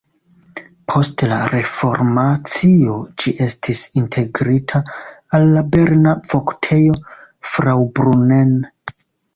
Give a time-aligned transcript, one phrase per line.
[0.91, 4.83] Post la reformacio ĝi estis integrita
[5.41, 7.01] al la berna Voktejo
[7.53, 8.61] Fraubrunnen.